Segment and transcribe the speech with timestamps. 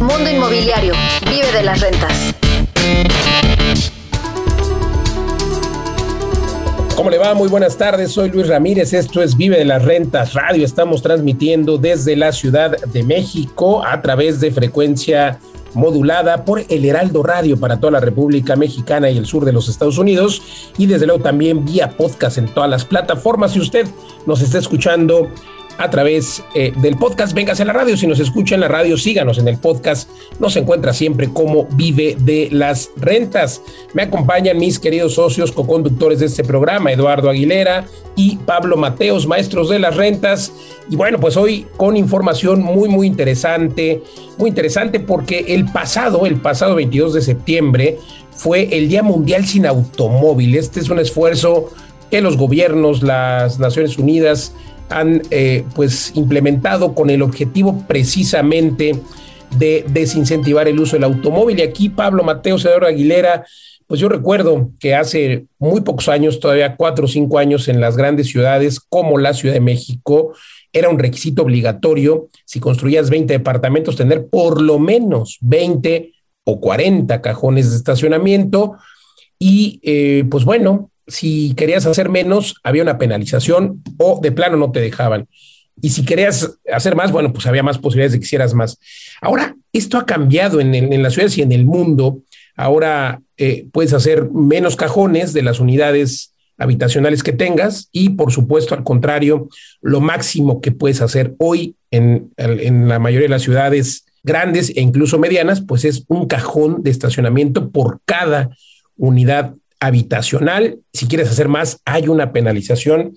[0.00, 0.92] Mundo Inmobiliario.
[1.30, 2.34] Vive de las rentas.
[6.96, 7.32] ¿Cómo le va?
[7.34, 8.10] Muy buenas tardes.
[8.10, 8.92] Soy Luis Ramírez.
[8.92, 10.64] Esto es Vive de las Rentas Radio.
[10.64, 15.38] Estamos transmitiendo desde la Ciudad de México a través de frecuencia
[15.74, 19.68] modulada por el Heraldo Radio para toda la República Mexicana y el sur de los
[19.68, 20.42] Estados Unidos
[20.76, 23.52] y desde luego también vía podcast en todas las plataformas.
[23.52, 23.86] Si usted
[24.26, 25.28] nos está escuchando
[25.78, 27.32] a través eh, del podcast.
[27.32, 27.96] Véngase a la radio.
[27.96, 30.10] Si nos escucha en la radio, síganos en el podcast.
[30.38, 33.62] Nos encuentra siempre como Vive de las Rentas.
[33.94, 37.86] Me acompañan mis queridos socios co-conductores de este programa, Eduardo Aguilera
[38.16, 40.52] y Pablo Mateos, maestros de las rentas.
[40.90, 44.02] Y bueno, pues hoy con información muy, muy interesante.
[44.36, 47.98] Muy interesante porque el pasado, el pasado 22 de septiembre,
[48.32, 50.56] fue el Día Mundial sin Automóvil.
[50.56, 51.70] Este es un esfuerzo
[52.10, 54.52] que los gobiernos, las Naciones Unidas,
[54.88, 58.98] han eh, pues implementado con el objetivo precisamente
[59.58, 61.58] de desincentivar el uso del automóvil.
[61.58, 63.44] Y aquí Pablo Mateo Cedro Aguilera,
[63.86, 67.96] pues yo recuerdo que hace muy pocos años, todavía cuatro o cinco años en las
[67.96, 70.34] grandes ciudades como la Ciudad de México,
[70.72, 76.12] era un requisito obligatorio, si construías 20 departamentos, tener por lo menos 20
[76.44, 78.76] o 40 cajones de estacionamiento.
[79.38, 84.70] Y eh, pues bueno, si querías hacer menos, había una penalización o de plano no
[84.70, 85.26] te dejaban.
[85.80, 88.78] Y si querías hacer más, bueno, pues había más posibilidades de que hicieras más.
[89.20, 92.22] Ahora, esto ha cambiado en, en las ciudades y en el mundo.
[92.56, 98.74] Ahora eh, puedes hacer menos cajones de las unidades habitacionales que tengas y, por supuesto,
[98.74, 99.48] al contrario,
[99.80, 104.80] lo máximo que puedes hacer hoy en, en la mayoría de las ciudades grandes e
[104.80, 108.50] incluso medianas, pues es un cajón de estacionamiento por cada
[108.96, 110.78] unidad habitacional.
[110.92, 113.14] Si quieres hacer más, hay una penalización.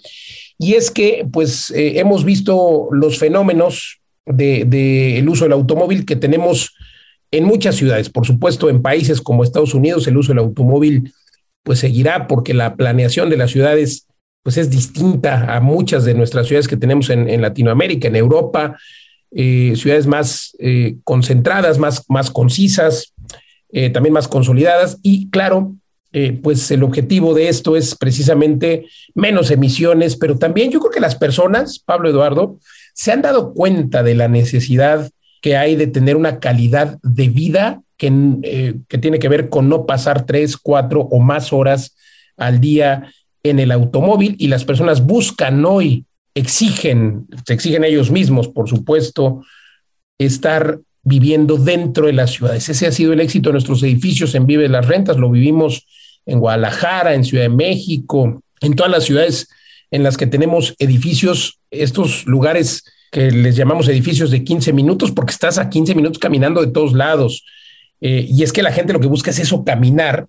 [0.58, 6.06] Y es que, pues, eh, hemos visto los fenómenos del de, el uso del automóvil
[6.06, 6.76] que tenemos
[7.32, 8.10] en muchas ciudades.
[8.10, 11.12] Por supuesto, en países como Estados Unidos, el uso del automóvil,
[11.64, 14.08] pues, seguirá porque la planeación de las ciudades,
[14.44, 18.78] pues, es distinta a muchas de nuestras ciudades que tenemos en, Latinoamérica, en Europa,
[19.32, 23.14] eh, ciudades más eh, concentradas, más, más concisas,
[23.94, 25.00] también más consolidadas.
[25.02, 25.78] Y claro,
[26.14, 31.00] eh, pues el objetivo de esto es precisamente menos emisiones, pero también yo creo que
[31.00, 32.60] las personas, Pablo Eduardo,
[32.94, 35.10] se han dado cuenta de la necesidad
[35.42, 38.12] que hay de tener una calidad de vida que,
[38.44, 41.96] eh, que tiene que ver con no pasar tres, cuatro o más horas
[42.36, 43.12] al día
[43.44, 46.06] en el automóvil y las personas buscan hoy,
[46.36, 49.44] exigen, se exigen ellos mismos, por supuesto,
[50.20, 52.68] estar viviendo dentro de las ciudades.
[52.70, 55.88] Ese ha sido el éxito de nuestros edificios en Vive las Rentas, lo vivimos
[56.26, 59.48] en Guadalajara, en Ciudad de México, en todas las ciudades
[59.92, 65.34] en las que tenemos edificios, estos lugares que les llamamos edificios de 15 minutos, porque
[65.34, 67.44] estás a 15 minutos caminando de todos lados.
[68.00, 70.28] Eh, y es que la gente lo que busca es eso, caminar,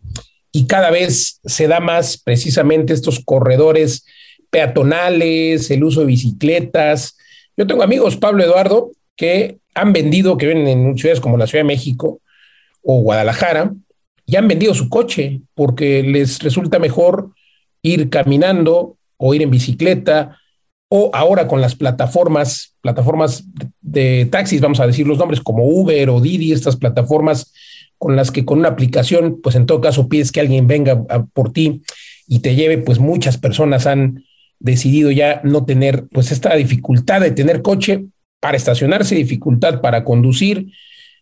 [0.51, 4.05] y cada vez se da más precisamente estos corredores
[4.51, 7.17] peatonales, el uso de bicicletas.
[7.57, 11.65] Yo tengo amigos, Pablo Eduardo, que han vendido, que viven en ciudades como la Ciudad
[11.65, 12.21] de México
[12.83, 13.73] o Guadalajara,
[14.27, 17.33] y han vendido su coche porque les resulta mejor
[17.83, 20.39] ir caminando o ir en bicicleta
[20.89, 23.45] o ahora con las plataformas, plataformas
[23.81, 27.53] de taxis, vamos a decir los nombres como Uber o Didi, estas plataformas
[27.97, 31.03] con las que con una aplicación, pues en todo caso pides que alguien venga
[31.33, 31.83] por ti
[32.27, 34.25] y te lleve, pues muchas personas han
[34.59, 38.07] decidido ya no tener pues esta dificultad de tener coche
[38.41, 40.73] para estacionarse, dificultad para conducir,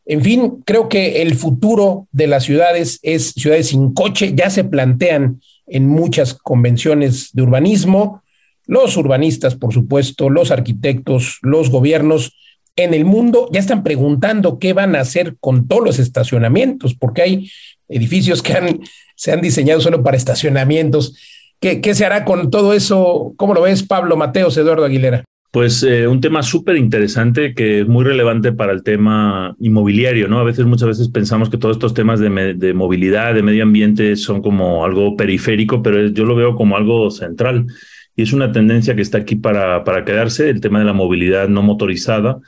[0.07, 4.33] en fin, creo que el futuro de las ciudades es ciudades sin coche.
[4.35, 8.23] Ya se plantean en muchas convenciones de urbanismo.
[8.67, 12.37] Los urbanistas, por supuesto, los arquitectos, los gobiernos
[12.77, 17.23] en el mundo ya están preguntando qué van a hacer con todos los estacionamientos, porque
[17.23, 17.51] hay
[17.89, 18.81] edificios que
[19.17, 21.17] se han diseñado solo para estacionamientos.
[21.61, 23.35] ¿Qué, ¿Qué se hará con todo eso?
[23.37, 25.25] ¿Cómo lo ves, Pablo Mateos, Eduardo Aguilera?
[25.51, 30.39] Pues eh, un tema súper interesante que es muy relevante para el tema inmobiliario, ¿no?
[30.39, 34.43] A veces, muchas veces pensamos que todos estos temas de, movilidad, de medio ambiente son
[34.43, 37.67] como algo periférico, pero yo lo veo como algo central.
[38.15, 41.49] Y es una tendencia que está aquí para, para quedarse, el tema de la movilidad
[41.49, 42.39] no motorizada.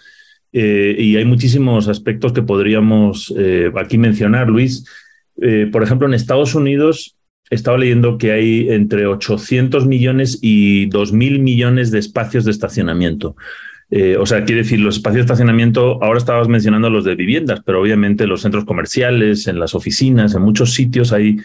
[0.53, 4.85] Eh, y hay muchísimos aspectos que podríamos eh, aquí mencionar, Luis.
[5.73, 7.17] Por ejemplo, en Estados Unidos
[7.53, 13.37] estaba leyendo que hay entre 800 millones y 2.000 millones de espacios de estacionamiento.
[13.91, 17.61] Eh, o sea, quiere decir, los espacios de estacionamiento, ahora estabas mencionando los de viviendas,
[17.65, 21.37] pero obviamente los centros comerciales, en las oficinas, en muchos sitios hay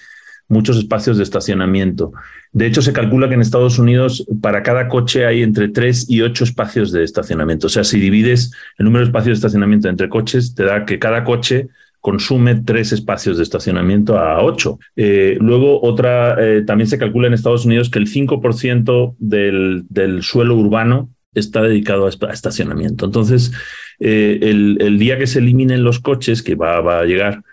[0.48, 2.14] muchos espacios de estacionamiento.
[2.54, 6.22] De hecho, se calcula que en Estados Unidos para cada coche hay entre tres y
[6.22, 7.68] ocho espacios de estacionamiento.
[7.68, 11.00] O sea, si divides el número de espacios de estacionamiento entre coches, te da que
[11.00, 11.68] cada coche
[12.02, 14.80] consume tres espacios de estacionamiento a ocho.
[14.96, 20.24] Eh, luego, otra, eh, también se calcula en Estados Unidos que el 5% del, del
[20.24, 23.06] suelo urbano está dedicado a estacionamiento.
[23.06, 23.52] Entonces,
[24.00, 27.44] eh, el, día que se eliminen los coches, que va, va a llegar,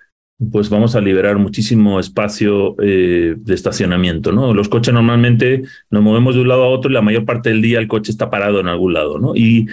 [0.50, 4.52] pues vamos a liberar muchísimo espacio de estacionamiento, ¿no?
[4.52, 7.62] Los coches normalmente nos movemos de un lado a otro y la mayor parte del
[7.62, 9.36] día el coche está parado en algún lado, ¿no?
[9.36, 9.66] Y,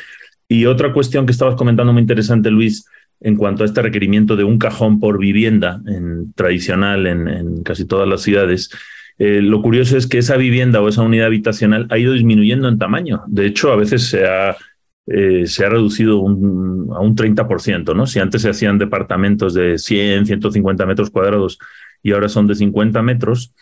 [0.47, 2.85] y otra cuestión que estabas comentando muy interesante, Luis,
[3.21, 8.07] en cuanto a este requerimiento de un cajón por vivienda en, tradicional en, casi todas
[8.07, 8.71] las ciudades.
[9.19, 12.79] Eh, lo curioso es que esa vivienda o esa unidad habitacional ha ido disminuyendo en
[12.79, 13.21] tamaño.
[13.27, 14.57] De hecho, a veces se ha,
[15.05, 17.95] eh, se ha reducido a un 30%.
[17.95, 18.07] ¿no?
[18.07, 21.59] Si antes se hacían departamentos de 100, 150 metros cuadrados
[22.01, 23.53] y ahora son de 50 metros,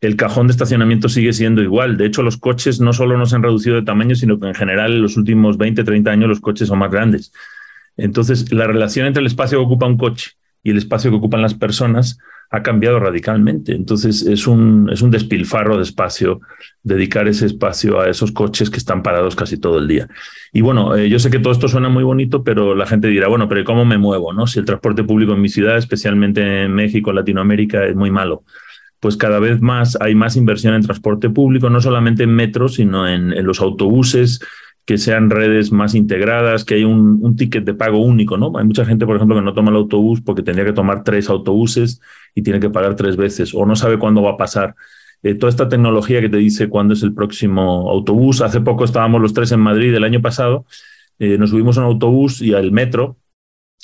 [0.00, 1.98] el cajón de estacionamiento sigue siendo igual.
[1.98, 4.54] De hecho, los coches no solo no se han reducido de tamaño, sino que en
[4.54, 7.32] general en los últimos 20, 30 años los coches son más grandes.
[7.96, 11.42] Entonces, la relación entre el espacio que ocupa un coche y el espacio que ocupan
[11.42, 12.18] las personas
[12.50, 13.72] ha cambiado radicalmente.
[13.74, 16.40] Entonces, es un, es un despilfarro de espacio
[16.82, 20.08] dedicar ese espacio a esos coches que están parados casi todo el día.
[20.52, 23.28] Y bueno, eh, yo sé que todo esto suena muy bonito, pero la gente dirá,
[23.28, 24.34] bueno, pero ¿cómo me muevo?
[24.34, 24.46] No?
[24.46, 28.44] Si el transporte público en mi ciudad, especialmente en México, Latinoamérica, es muy malo
[29.00, 33.08] pues cada vez más hay más inversión en transporte público, no solamente en metros, sino
[33.08, 34.38] en los autobuses,
[34.84, 38.52] que sean redes más integradas, que hay un, ticket de pago único, ¿no?
[38.56, 41.28] Hay mucha gente, por ejemplo, que no toma el autobús porque tendría que tomar tres
[41.28, 42.00] autobuses
[42.34, 44.74] y tiene que pagar tres veces o no sabe cuándo va a pasar.
[45.22, 48.40] Eh, toda esta tecnología que te dice cuándo es el próximo autobús.
[48.40, 50.66] Hace poco estábamos los tres en Madrid el año pasado,
[51.18, 53.18] eh, nos subimos a un autobús y al metro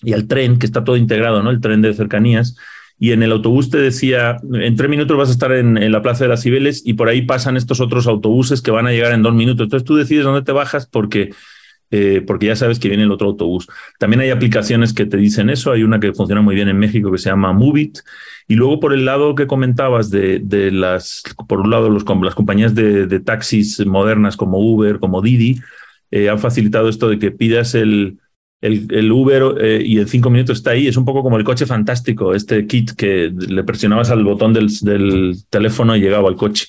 [0.03, 1.50] y al tren, que está todo integrado, ¿no?
[1.50, 2.56] El tren de cercanías
[2.99, 6.25] y en el autobús te decía, en tres minutos vas a estar en, la Plaza
[6.25, 9.23] de las Cibeles y por ahí pasan estos otros autobuses que van a llegar en
[9.23, 9.65] dos minutos.
[9.65, 11.31] Entonces tú decides dónde te bajas porque,
[11.93, 13.69] eh, porque ya sabes que viene el otro autobús.
[14.00, 15.71] También hay aplicaciones que te dicen eso.
[15.71, 18.00] Hay una que funciona muy bien en México que se llama Movit.
[18.49, 22.35] Y luego por el lado que comentabas de, de las, por un lado los, las
[22.35, 25.61] compañías de, taxis modernas como Uber, como Didi,
[26.11, 28.19] eh, han facilitado esto de que pidas el
[28.60, 30.87] el, Uber eh, y en cinco minutos está ahí.
[30.87, 34.69] Es un poco como el coche fantástico, este kit que le presionabas al botón del,
[35.50, 36.66] teléfono y llegaba al coche.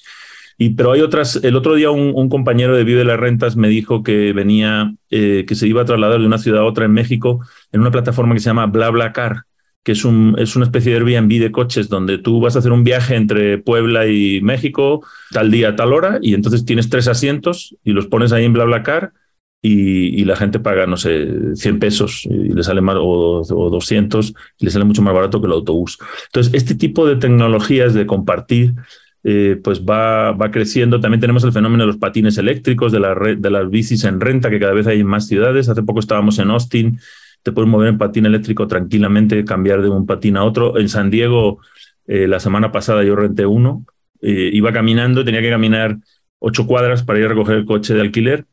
[0.57, 4.03] Y, pero hay otras, el otro día un, compañero de Vive las Rentas me dijo
[4.03, 7.39] que venía, eh, que se iba a trasladar de una ciudad a otra en México
[7.71, 9.44] en una plataforma que se llama BlaBlaCar,
[9.83, 12.74] que es, un, es una especie de Airbnb de coches donde tú vas a hacer
[12.74, 15.01] un viaje entre Puebla y México
[15.31, 19.13] tal día, tal hora, y entonces tienes tres asientos y los pones ahí en BlaBlaCar
[19.61, 24.33] y, la gente paga, no sé, 100 pesos y le sale más, o, o 200
[24.57, 25.97] y le sale mucho más barato que el autobús.
[26.27, 28.75] Entonces, este tipo de tecnologías de compartir,
[29.23, 31.01] eh, pues va, va creciendo.
[31.01, 34.50] También tenemos el fenómeno de los patines eléctricos, de, la de las bicis en renta,
[34.50, 35.67] que cada vez hay en más ciudades.
[35.67, 37.00] Hace poco estábamos en Austin,
[37.44, 40.77] te puedes mover en patín eléctrico tranquilamente, cambiar de un patín a otro.
[40.79, 41.59] En San Diego,
[42.07, 43.85] eh, la semana pasada yo renté uno,
[44.21, 45.97] eh, iba caminando, tenía que caminar
[46.39, 48.45] ocho cuadras para ir a recoger el coche de alquiler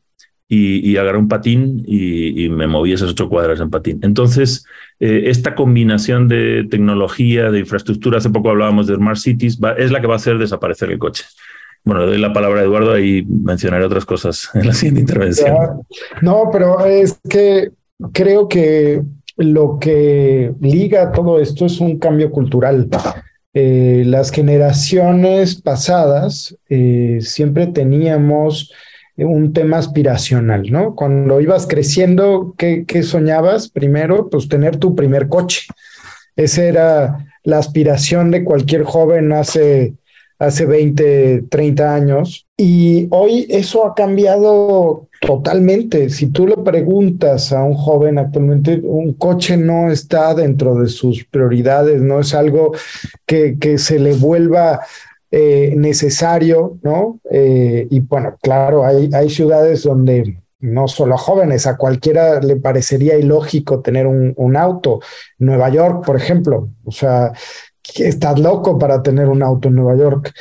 [0.49, 3.99] y, agarré un patín y, me moví esas ocho cuadras en patín.
[4.01, 4.65] Entonces,
[4.99, 9.99] eh, esta combinación de tecnología, de infraestructura, hace poco hablábamos de Smart Cities, es la
[9.99, 11.25] que va a hacer desaparecer el coche.
[11.83, 15.55] Bueno, le doy la palabra a Eduardo y mencionaré otras cosas en la siguiente intervención.
[16.21, 17.71] No, pero es que
[18.13, 19.01] creo que
[19.37, 22.89] lo que liga todo esto es un cambio cultural.
[23.53, 28.71] Eh, las generaciones pasadas eh, siempre teníamos
[29.25, 30.95] un tema aspiracional, ¿no?
[30.95, 33.69] Cuando ibas creciendo, ¿qué, soñabas?
[33.69, 35.61] Primero, pues tener tu primer coche.
[36.35, 39.95] Esa era la aspiración de cualquier joven hace,
[40.37, 42.45] hace 20, 30 años.
[42.55, 46.11] Y hoy eso ha cambiado totalmente.
[46.11, 51.25] Si tú le preguntas a un joven actualmente, un coche no está dentro de sus
[51.25, 52.73] prioridades, no es algo
[53.25, 54.81] que, que se le vuelva
[55.31, 57.19] eh, necesario, ¿no?
[57.29, 62.55] Eh, y bueno, claro, hay, hay ciudades donde no solo a jóvenes, a cualquiera le
[62.55, 64.99] parecería ilógico tener un, un auto.
[65.37, 67.31] Nueva York, por ejemplo, o sea,
[67.95, 70.33] estás loco para tener un auto en Nueva York.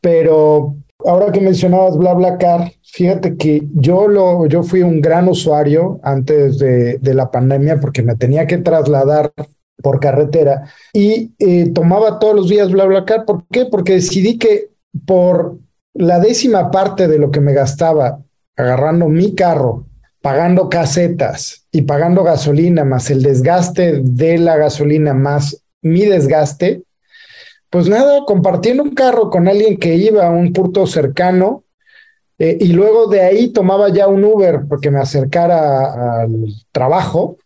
[0.00, 6.58] Pero ahora que mencionabas BlaBlaCar, fíjate que yo, lo, yo fui un gran usuario antes
[6.58, 9.32] de, de la pandemia porque me tenía que trasladar
[9.82, 13.24] por carretera y eh, tomaba todos los días BlaBlaCar.
[13.24, 13.66] ¿Por qué?
[13.66, 14.70] Porque decidí que
[15.04, 15.58] por
[15.94, 18.20] la décima parte de lo que me gastaba
[18.56, 19.86] agarrando mi carro,
[20.22, 26.82] pagando casetas y pagando gasolina, más el desgaste de la gasolina, más mi desgaste,
[27.70, 31.64] Pues nada, compartiendo un carro con alguien que iba a un punto cercano
[32.38, 37.36] eh, y luego de ahí tomaba ya un Uber porque me acercara al trabajo.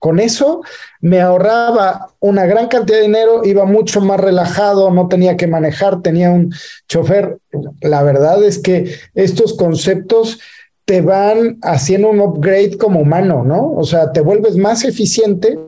[0.00, 0.62] Con eso
[1.02, 6.00] me ahorraba una gran cantidad de dinero, iba mucho más relajado, no tenía que manejar,
[6.00, 6.52] tenía un
[6.88, 7.38] chofer.
[7.82, 10.40] La verdad es que estos conceptos
[10.86, 13.72] te van haciendo un upgrade como humano, ¿no?
[13.74, 15.58] O sea, te vuelves más eficiente,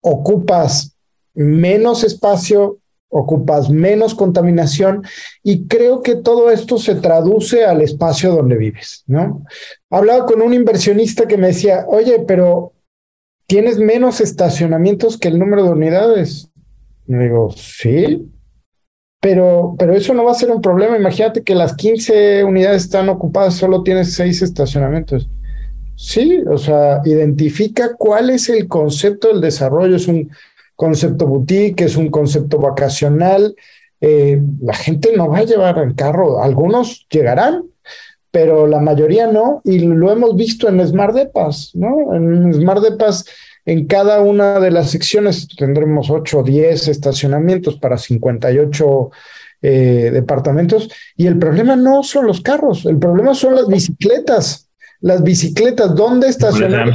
[0.00, 0.96] ocupas
[1.34, 2.78] menos espacio,
[3.10, 5.04] ocupas menos contaminación
[5.42, 9.44] y creo que todo esto se traduce al espacio donde vives, ¿no?
[9.90, 12.73] Hablaba con un inversionista que me decía, oye, pero
[13.46, 16.50] tienes menos estacionamientos que el número de unidades.
[17.06, 18.30] Y digo, sí,
[19.20, 20.96] pero, pero eso no va a ser un problema.
[20.96, 25.28] Imagínate que las 15 unidades están ocupadas, solo tienes 6 estacionamientos.
[25.96, 29.96] Sí, o sea, identifica cuál es el concepto del desarrollo.
[29.96, 30.30] Es un
[30.76, 33.54] concepto boutique, es un concepto vacacional.
[34.00, 37.64] Eh, la gente no va a llevar el carro, algunos llegarán,
[38.34, 42.12] pero la mayoría no, y lo hemos visto en Smart Depas, ¿no?
[42.16, 43.24] En Smart Depas,
[43.64, 49.10] en cada una de las secciones tendremos 8 o 10 estacionamientos para 58
[49.62, 54.68] eh, departamentos, y el problema no son los carros, el problema son las bicicletas.
[55.00, 56.92] Las bicicletas, ¿dónde estacionar?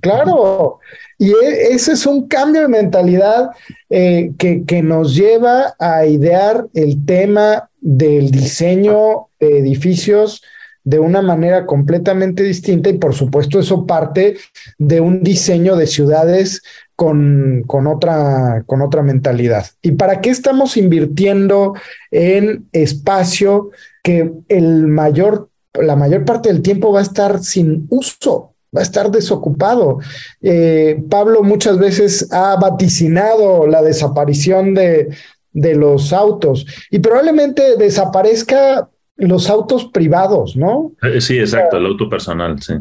[0.00, 0.80] Claro,
[1.16, 3.50] y e, ese es un cambio de mentalidad
[3.88, 10.42] eh, que, que nos lleva a idear el tema del diseño de edificios
[10.84, 14.36] de una manera completamente distinta y por supuesto eso parte
[14.78, 16.62] de un diseño de ciudades
[16.96, 19.66] con, con, otra, con otra mentalidad.
[19.82, 21.74] ¿Y para qué estamos invirtiendo
[22.10, 23.70] en espacio
[24.02, 28.50] que el mayor, la mayor parte del tiempo va a estar sin uso?
[28.74, 30.00] va a estar desocupado.
[30.42, 35.10] Eh, Pablo muchas veces ha vaticinado la desaparición de,
[35.54, 40.92] de los autos y probablemente desaparezca los autos privados, ¿no?
[41.02, 42.74] Eh, sí, exacto, el auto personal, sí.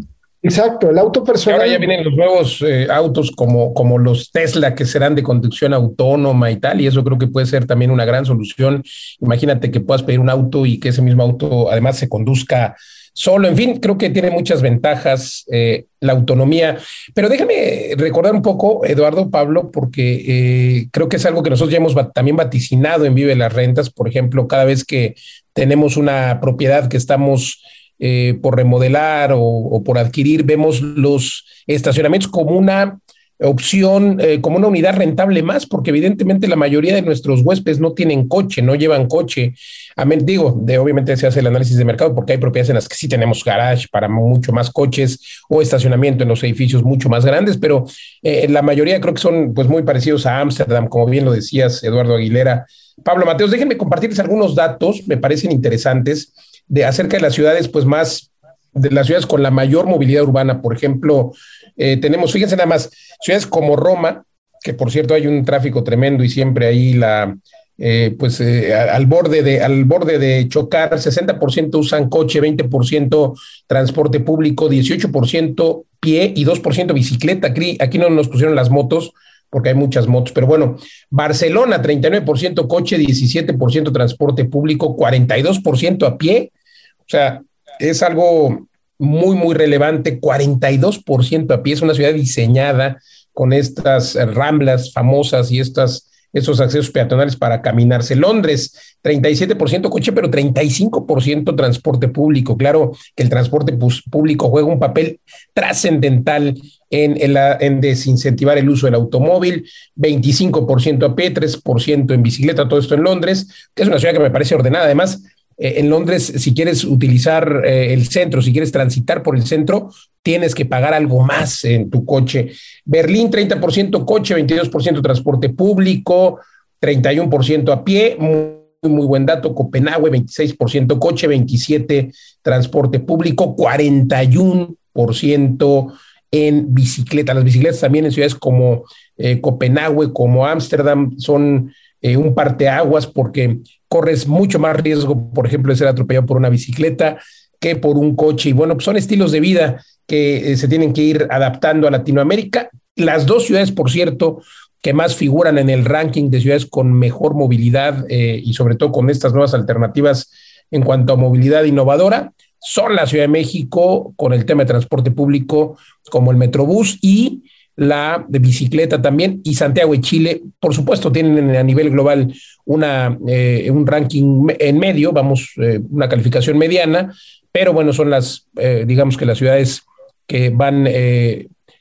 [0.46, 1.62] Exacto, el auto personal.
[1.62, 5.74] Ahora ya vienen los nuevos eh, autos como, como los Tesla que serán de conducción
[5.74, 8.84] autónoma y tal, y eso creo que puede ser también una gran solución.
[9.22, 12.76] Imagínate que puedas pedir un auto y que ese mismo auto además se conduzca
[13.14, 13.48] solo.
[13.48, 16.78] En fin, creo que tiene muchas ventajas eh, la autonomía.
[17.14, 21.72] Pero déjame recordar un poco, Eduardo Pablo, porque eh, creo que es algo que nosotros
[21.72, 23.90] ya hemos también vaticinado en Vive las Rentas.
[23.90, 25.16] Por ejemplo, cada vez que
[25.54, 27.62] tenemos una propiedad que estamos
[28.00, 33.00] eh, por remodelar o, por adquirir, vemos los estacionamientos como una
[33.44, 37.94] opción eh, como una unidad rentable más, porque evidentemente la mayoría de nuestros huéspedes no
[37.94, 39.54] tienen coche, no llevan coche.
[39.96, 42.88] A digo, de, obviamente se hace el análisis de mercado porque hay propiedades en las
[42.88, 45.20] que sí tenemos garage para mucho más coches
[45.50, 47.86] o estacionamiento en los edificios mucho más grandes, pero
[48.22, 51.84] eh, la mayoría creo que son pues muy parecidos a Ámsterdam, como bien lo decías,
[51.84, 52.66] Eduardo Aguilera.
[53.04, 56.34] Pablo Mateos, déjenme compartirles algunos datos, me parecen interesantes,
[56.68, 58.33] de acerca de las ciudades pues más
[58.74, 61.34] de las ciudades con la mayor movilidad urbana, por ejemplo,
[61.78, 62.90] eh, tenemos, fíjense nada más,
[63.22, 64.26] ciudades como Roma,
[64.62, 67.36] que por cierto hay un tráfico tremendo y siempre ahí la,
[67.78, 74.20] eh, pues eh, al, borde de, al borde de chocar, 60% usan coche, 20% transporte
[74.20, 77.48] público, 18% pie y 2% bicicleta.
[77.48, 79.14] Aquí, aquí no nos pusieron las motos
[79.50, 80.78] porque hay muchas motos, pero bueno,
[81.12, 86.52] Barcelona 39% coche, 17% transporte público, 42% a pie.
[87.00, 87.42] O sea,
[87.80, 93.00] es algo muy, muy relevante, 42% a pie, es una ciudad diseñada
[93.34, 98.16] con estas ramblas famosas y estas, estos accesos peatonales para caminarse.
[98.16, 102.56] Londres, 37% coche, pero 35% transporte público.
[102.58, 103.78] Claro que el transporte
[104.10, 105.20] público juega un papel
[105.54, 106.56] trascendental
[106.90, 112.80] en, en, en, desincentivar el uso del automóvil, 25% a pie, 3% en bicicleta, todo
[112.80, 114.86] esto en Londres, que es una ciudad que me parece ordenada.
[114.86, 115.24] Además,
[115.58, 119.92] eh, en Londres, si quieres utilizar eh, el centro, si quieres transitar por el centro,
[120.22, 122.52] tienes que pagar algo más en tu coche.
[122.86, 126.40] Berlín, 30% coche, 22% transporte público,
[126.82, 128.16] 31% a pie.
[128.20, 129.56] Muy, buen dato.
[129.56, 135.94] Copenhague, 26% coche, 27% transporte público, 41%
[136.32, 137.34] en bicicleta.
[137.34, 138.84] Las bicicletas también en ciudades como
[139.18, 141.72] eh, Copenhague, como Ámsterdam, son
[142.18, 147.18] un parteaguas porque corres mucho más riesgo, por ejemplo, de ser atropellado por una bicicleta
[147.60, 148.50] que por un coche.
[148.50, 151.92] Y bueno, pues son estilos de vida que eh, se tienen que ir adaptando a
[151.92, 152.70] Latinoamérica.
[152.96, 154.42] Las dos ciudades, por cierto,
[154.82, 158.92] que más figuran en el ranking de ciudades con mejor movilidad eh, y sobre todo
[158.92, 160.30] con estas nuevas alternativas
[160.72, 165.12] en cuanto a movilidad innovadora, son la Ciudad de México con el tema de transporte
[165.12, 165.78] público
[166.10, 167.44] como el Metrobús y
[167.76, 172.34] la de bicicleta también, y Santiago y Chile, por supuesto, tienen a nivel global
[172.66, 177.14] una, eh, un ranking en medio, vamos, eh, una calificación mediana,
[177.52, 179.84] pero bueno, son las, eh, digamos que las ciudades
[180.28, 180.88] que van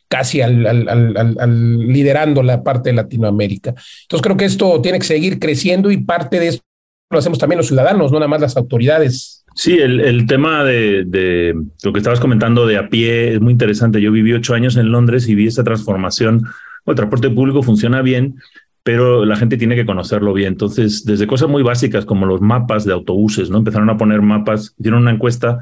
[0.08, 3.70] casi al, al, liderando la parte de Latinoamérica.
[3.70, 6.64] Entonces creo que esto tiene que seguir creciendo y parte de esto
[7.12, 9.41] lo hacemos también los ciudadanos, no nada más las autoridades.
[9.54, 13.52] Sí, el, el tema de, de, lo que estabas comentando de a pie es muy
[13.52, 14.00] interesante.
[14.00, 16.44] Yo viví ocho años en Londres y vi esa transformación.
[16.86, 18.36] El transporte público funciona bien,
[18.82, 20.54] pero la gente tiene que conocerlo bien.
[20.54, 23.58] Entonces, desde cosas muy básicas como los mapas de autobuses, ¿no?
[23.58, 25.60] Empezaron a poner mapas, hicieron una encuesta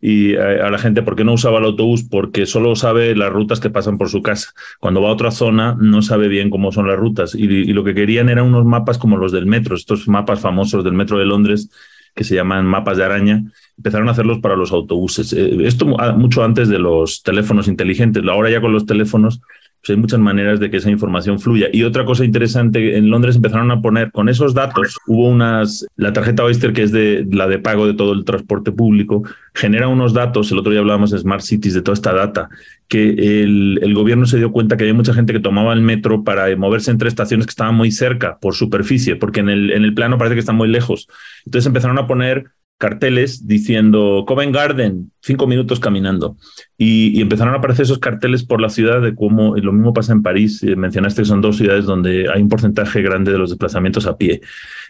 [0.00, 3.60] y a, la gente por qué no usaba el autobús, porque solo sabe las rutas
[3.60, 4.52] que pasan por su casa.
[4.78, 7.94] Cuando va a otra zona no sabe bien cómo son las rutas y lo que
[7.94, 11.70] querían eran unos mapas como los del metro, estos mapas famosos del metro de Londres
[12.14, 13.42] que se llaman mapas de araña,
[13.76, 15.32] empezaron a hacerlos para los autobuses.
[15.32, 15.86] Eh, esto
[16.16, 18.22] mucho antes de los teléfonos inteligentes.
[18.28, 19.40] Ahora ya con los teléfonos
[19.80, 21.68] pues hay muchas maneras de que esa información fluya.
[21.72, 26.12] Y otra cosa interesante, en Londres empezaron a poner con esos datos, hubo unas, la
[26.12, 29.22] tarjeta Oyster, que es de la de pago de todo el transporte público,
[29.54, 32.50] genera unos datos, el otro día hablábamos de Smart Cities, de toda esta data,
[32.90, 36.24] que el, el gobierno se dio cuenta que había mucha gente que tomaba el metro
[36.24, 39.94] para moverse entre estaciones que estaban muy cerca por superficie, porque en el, en el
[39.94, 41.06] plano parece que están muy lejos.
[41.46, 46.36] Entonces empezaron a poner carteles diciendo Covent Garden, cinco minutos caminando.
[46.76, 50.22] Y, empezaron a aparecer esos carteles por la ciudad de cómo, lo mismo pasa en
[50.24, 54.06] París, eh, mencionaste que son dos ciudades donde hay un porcentaje grande de los desplazamientos
[54.06, 54.40] a pie.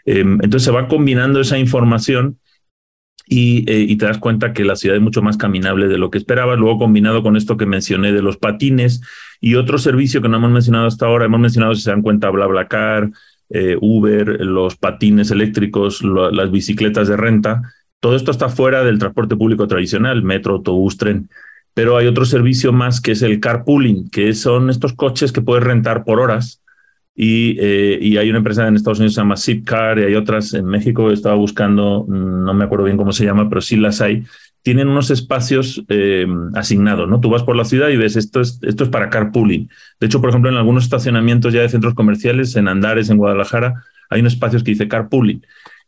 [0.07, 2.39] Em, entonces se va combinando esa información
[3.31, 6.11] y, eh, y, te das cuenta que la ciudad es mucho más caminable de lo
[6.11, 6.59] que esperabas.
[6.59, 9.01] Luego combinado con esto que mencioné de los patines
[9.41, 12.29] y otro servicio que no hemos mencionado hasta ahora, hemos mencionado, si se dan cuenta,
[12.29, 13.11] BlaBlaCar,
[13.49, 17.63] eh, Uber, los patines eléctricos, las bicicletas de renta
[18.01, 21.29] todo esto está fuera del transporte público tradicional, metro, autobús, tren.
[21.75, 25.63] Pero hay otro servicio más que es el carpooling, que son estos coches que puedes
[25.63, 26.63] rentar por horas.
[27.15, 30.15] Y, eh, y hay una empresa en Estados Unidos que se llama Zipcar y hay
[30.15, 31.11] otras en México.
[31.11, 34.25] Estaba buscando, mm, no me acuerdo bien cómo se llama, pero sí las hay.
[34.63, 37.21] Tienen unos espacios eh, asignados, ¿no?
[37.21, 39.69] Tú vas por la ciudad y ves esto es, esto es para carpooling.
[39.99, 43.85] De hecho, por ejemplo, en algunos estacionamientos ya de centros comerciales, en Andares, en Guadalajara,
[44.11, 45.43] hay unos espacios que dice carpooling.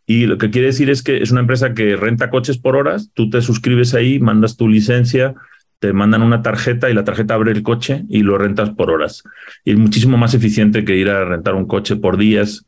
[0.07, 3.11] Y lo que quiere decir es que es una empresa que renta coches por horas,
[3.15, 5.35] tú te suscribes ahí, mandas tu licencia,
[5.83, 9.25] te mandan una tarjeta y la tarjeta abre el coche y lo rentas por horas.
[9.65, 12.65] Y es muchísimo más eficiente que ir a rentar un coche por días.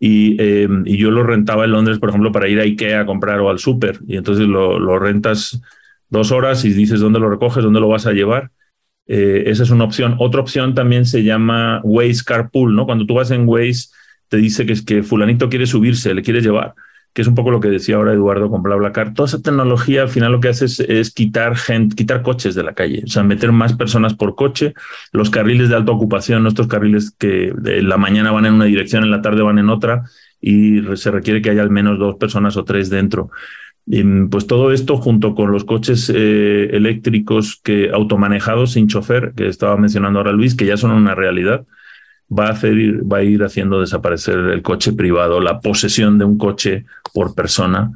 [0.00, 3.40] Y, eh, yo lo rentaba en Londres, por ejemplo, para ir a Ikea a comprar
[3.40, 4.00] o al súper.
[4.08, 5.60] Y entonces lo, lo, rentas
[6.08, 8.50] dos horas y dices dónde lo recoges, dónde lo vas a llevar.
[9.06, 10.16] Eh, esa es una opción.
[10.18, 12.86] Otra opción también se llama Waze Carpool, ¿no?
[12.86, 13.88] Cuando tú vas en Waze
[14.28, 16.72] te dice que, es que fulanito quiere subirse, le quiere llevar,
[17.14, 19.14] que es un poco lo que decía ahora Eduardo con BlaBlaCar.
[19.14, 22.74] Toda esa tecnología al final lo que hace es, quitar gente, quitar coches de la
[22.74, 24.74] calle, o sea, meter más personas por coche,
[25.12, 29.04] los carriles de alta ocupación, nuestros carriles que de la mañana van en una dirección,
[29.04, 30.02] en la tarde van en otra
[30.40, 33.30] y se requiere que haya al menos dos personas o tres dentro.
[33.86, 39.46] Y pues todo esto junto con los coches eh, eléctricos que automanejados sin chofer, que
[39.46, 41.64] estaba mencionando ahora Luis, que ya son una realidad,
[42.30, 42.74] va a, hacer,
[43.10, 47.92] va a ir haciendo desaparecer el coche privado, la posesión de un coche por persona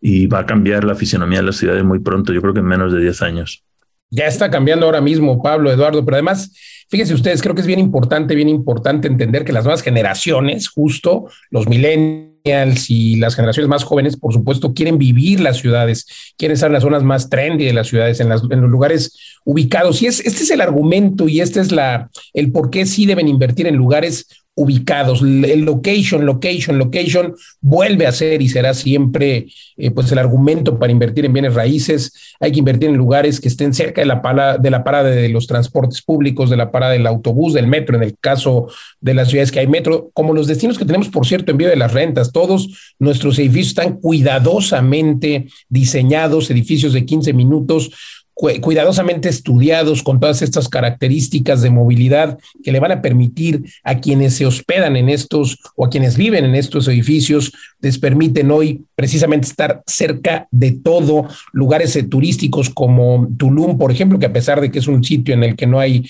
[0.00, 2.66] y va a cambiar la fisionomía de las ciudades muy pronto, yo creo que en
[2.66, 3.64] menos de 10 años.
[4.10, 6.52] Ya está cambiando ahora mismo, Pablo, Eduardo, pero además,
[6.88, 11.28] fíjense ustedes, creo que es bien importante, bien importante entender que las nuevas generaciones, justo
[11.50, 16.68] los milenios, y las generaciones más jóvenes, por supuesto, quieren vivir las ciudades, quieren estar
[16.68, 20.02] en las zonas más trendy de las ciudades, en, en los lugares ubicados.
[20.02, 23.28] Y es, este es el argumento y este es la, el por qué sí deben
[23.28, 25.22] invertir en lugares ubicados.
[25.22, 30.92] El location, location, location vuelve a ser y será siempre eh, pues el argumento para
[30.92, 32.12] invertir en bienes raíces.
[32.38, 35.28] Hay que invertir en lugares que estén cerca de la, parada, de la parada de
[35.28, 38.68] los transportes públicos, de la parada del autobús, del metro, en el caso
[39.00, 41.68] de las ciudades que hay metro, como los destinos que tenemos, por cierto, en vía
[41.68, 42.32] de las rentas.
[42.32, 47.90] Todos nuestros edificios están cuidadosamente diseñados, edificios de 15 minutos
[48.34, 54.34] cuidadosamente estudiados con todas estas características de movilidad que le van a permitir a quienes
[54.34, 59.48] se hospedan en estos o a quienes viven en estos edificios, les permiten hoy precisamente
[59.48, 64.70] estar cerca de todo, lugares eh, turísticos como Tulum, por ejemplo, que a pesar de
[64.70, 66.08] que es un sitio en el que no hay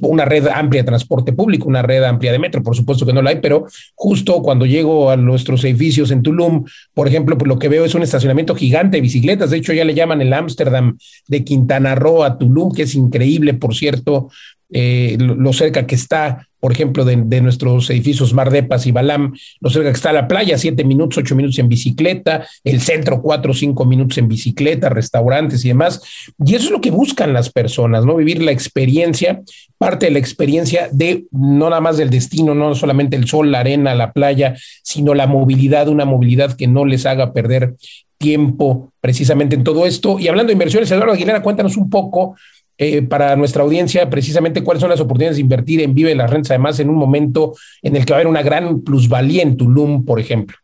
[0.00, 3.20] una red amplia de transporte público, una red amplia de metro, por supuesto que no
[3.20, 7.58] la hay, pero justo cuando llego a nuestros edificios en Tulum, por ejemplo, pues lo
[7.58, 10.96] que veo es un estacionamiento gigante de bicicletas, de hecho ya le llaman el Ámsterdam
[11.26, 14.30] de Quintana Roo a Tulum, que es increíble, por cierto,
[14.70, 19.90] eh, lo, cerca que está, por ejemplo, de, nuestros edificios Mardepas y Balam, lo cerca
[19.90, 24.18] que está la playa, siete minutos, ocho minutos en bicicleta, el centro cuatro cinco minutos
[24.18, 26.02] en bicicleta, restaurantes y demás.
[26.44, 28.16] Y eso es lo que buscan las personas, ¿no?
[28.16, 29.40] Vivir la experiencia,
[29.78, 33.60] parte de la experiencia de no nada más del destino, no solamente el sol, la
[33.60, 37.76] arena, la playa, sino la movilidad, una movilidad que no les haga perder
[38.18, 40.18] tiempo precisamente en todo esto.
[40.18, 42.36] Y hablando de inversiones, Eduardo Aguilera, cuéntanos un poco
[42.78, 46.52] eh, para nuestra audiencia precisamente cuáles son las oportunidades de invertir en Vive las Rentas,
[46.52, 50.04] además en un momento en el que va a haber una gran plusvalía en Tulum,
[50.04, 50.56] por ejemplo.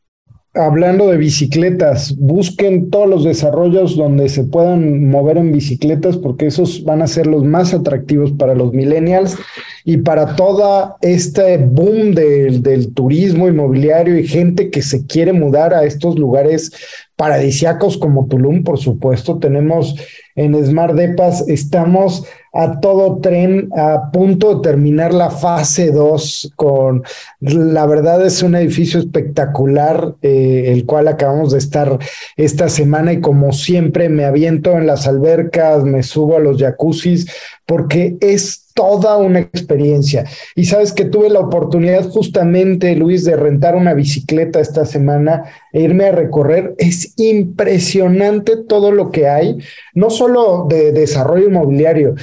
[0.56, 6.84] Hablando de bicicletas, busquen todos los desarrollos donde se puedan mover en bicicletas porque esos
[6.84, 9.36] van a ser los más atractivos para los millennials
[9.84, 15.74] y para toda este boom del, del turismo inmobiliario y gente que se quiere mudar
[15.74, 16.70] a estos lugares
[17.16, 19.40] paradisiacos como Tulum, por supuesto.
[19.40, 19.96] Tenemos
[20.36, 27.02] en Smart Depas, estamos a todo tren a punto de terminar la fase 2 con,
[27.40, 31.98] la verdad es un edificio espectacular, eh, el cual acabamos de estar
[32.36, 37.26] esta semana y como siempre me aviento en las albercas, me subo a los jacuzzis,
[37.66, 40.24] porque es toda una experiencia.
[40.54, 45.82] Y sabes que tuve la oportunidad justamente, Luis, de rentar una bicicleta esta semana e
[45.82, 46.74] irme a recorrer.
[46.78, 49.58] Es impresionante todo lo que hay,
[49.94, 52.14] no solo de desarrollo inmobiliario,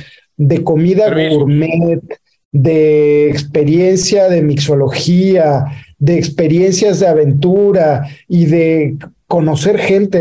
[0.41, 2.01] de comida gourmet,
[2.51, 5.65] de experiencia de mixología,
[5.99, 10.19] de experiencias de aventura y de conocer gente.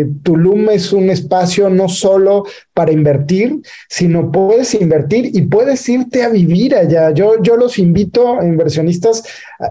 [0.00, 2.44] Eh, Tulum es un espacio no solo
[2.80, 7.10] para invertir, sino puedes invertir y puedes irte a vivir allá.
[7.10, 9.22] Yo, yo los invito a inversionistas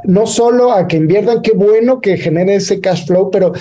[0.03, 3.53] no solo a que inviertan, qué bueno que genere ese cash flow, pero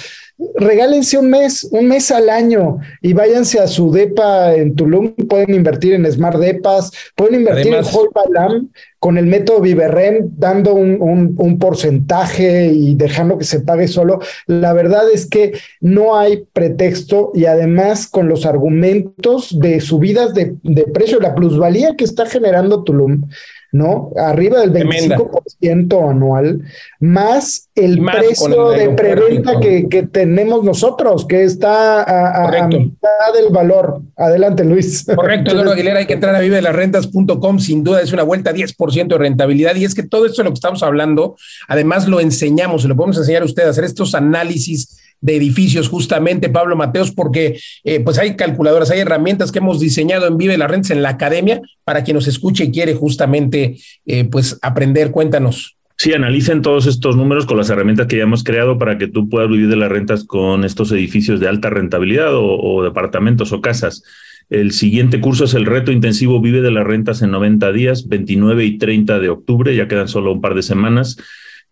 [0.56, 5.54] regálense un mes, un mes al año y váyanse a su DEPA en Tulum, pueden
[5.54, 8.68] invertir en Smart DEPAs, pueden invertir en Holbalam
[9.00, 14.20] con el método Viverrem, dando un, un, porcentaje y dejando que se pague solo.
[14.46, 20.56] La verdad es que no hay pretexto y además con los argumentos de subidas de,
[20.62, 23.28] de precio, la plusvalía que está generando Tulum,
[23.70, 24.10] ¿no?
[24.16, 26.62] Arriba del 25% anual,
[27.00, 34.02] más el precio de preventa que, que, tenemos nosotros, que está a, mitad del valor.
[34.16, 35.04] Adelante, Luis.
[35.14, 39.18] Correcto, Eduardo Aguilera, hay que entrar a vivelasrentas.com, sin duda es una vuelta 10% de
[39.18, 41.36] rentabilidad, y es que todo esto de lo que estamos hablando,
[41.68, 46.48] además lo enseñamos, se lo podemos enseñar a ustedes, hacer estos análisis de edificios, justamente,
[46.48, 50.70] Pablo Mateos, porque eh, pues hay calculadoras, hay herramientas que hemos diseñado en Vive las
[50.70, 53.76] Rentas en la academia para quien nos escuche y quiere justamente
[54.06, 55.10] eh, pues aprender.
[55.10, 55.76] Cuéntanos.
[55.96, 59.28] Sí, analicen todos estos números con las herramientas que ya hemos creado para que tú
[59.28, 63.60] puedas vivir de las rentas con estos edificios de alta rentabilidad o, o departamentos o
[63.60, 64.04] casas.
[64.48, 68.64] El siguiente curso es el reto intensivo Vive de las rentas en 90 días, 29
[68.64, 71.18] y 30 de octubre, ya quedan solo un par de semanas.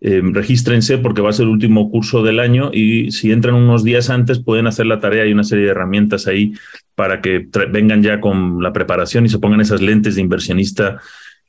[0.00, 3.82] Eh, regístrense porque va a ser el último curso del año y si entran unos
[3.82, 5.24] días antes pueden hacer la tarea.
[5.24, 6.52] Hay una serie de herramientas ahí
[6.94, 10.98] para que vengan ya con la preparación y se pongan esas lentes de inversionista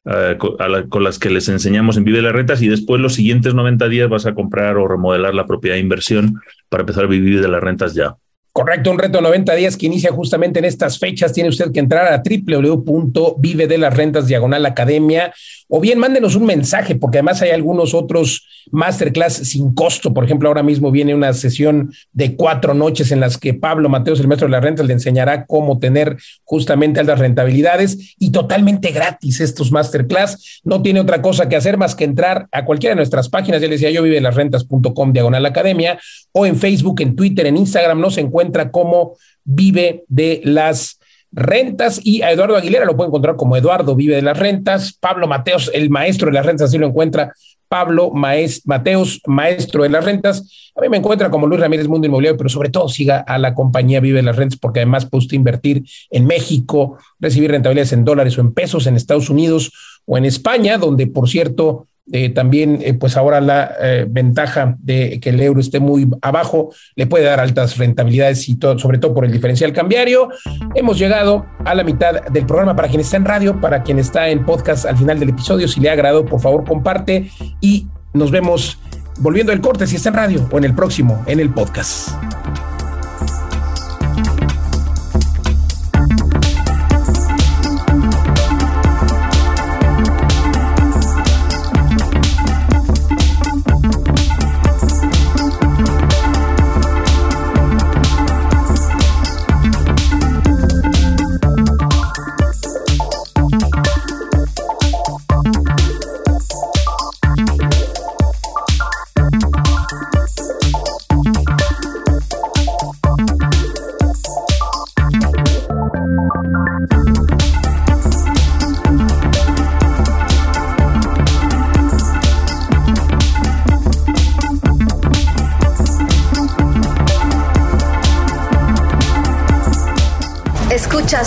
[0.06, 3.90] eh, con, las que les enseñamos en Vive las Rentas y después los siguientes 90
[3.90, 7.48] días vas a comprar o remodelar la propiedad de inversión para empezar a vivir de
[7.50, 8.16] las rentas ya.
[8.58, 11.32] Correcto, un reto 90 días que inicia justamente en estas fechas.
[11.32, 15.32] Tiene usted que entrar a www.vivedelasrentas diagonal academia
[15.68, 20.12] o bien mándenos un mensaje, porque además hay algunos otros masterclass sin costo.
[20.12, 24.20] Por ejemplo, ahora mismo viene una sesión de cuatro noches en las que Pablo Mateos,
[24.20, 29.40] el maestro de las rentas, le enseñará cómo tener justamente altas rentabilidades y totalmente gratis
[29.40, 30.62] estos masterclass.
[30.64, 33.62] No tiene otra cosa que hacer más que entrar a cualquiera de nuestras páginas.
[33.62, 36.00] Ya les decía yo, vive las rentas.com diagonal academia
[36.32, 38.02] o en Facebook, en Twitter, en Instagram.
[38.02, 41.00] Nos encuentra como vive de las
[41.32, 42.00] rentas.
[42.04, 45.72] Y a Eduardo Aguilera lo puede encontrar como Eduardo Vive de las Rentas, Pablo Mateos,
[45.74, 47.34] el maestro de las rentas, así lo encuentra.
[47.70, 50.72] Pablo Mateos, maestro de las rentas.
[50.76, 53.54] A mí me encuentra como Luis Ramírez Mundo Inmobiliario, pero sobre todo siga a la
[53.54, 58.06] compañía Vive de las Rentas porque además puede usted invertir en México, recibir rentabilidades en
[58.06, 59.74] dólares o en pesos en Estados Unidos
[60.06, 65.20] o en España, donde por cierto eh, también, eh, pues ahora la eh, ventaja de
[65.20, 69.14] que el euro esté muy abajo le puede dar altas rentabilidades y todo, sobre todo
[69.14, 70.30] por el diferencial cambiario.
[70.74, 74.30] Hemos llegado a la mitad del programa para quien está en radio, para quien está
[74.30, 75.68] en podcast al final del episodio.
[75.68, 78.80] Si le ha agradado, por favor, comparte y nos vemos
[79.20, 82.10] volviendo el corte si está en radio o en el próximo, en el podcast.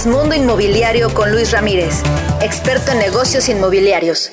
[0.07, 2.03] Mundo Inmobiliario con Luis Ramírez,
[2.41, 4.33] experto en negocios inmobiliarios.